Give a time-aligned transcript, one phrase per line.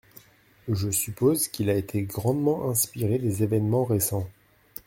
[0.67, 4.27] Je suppose qu’il a été grandement inspiré des événements récents.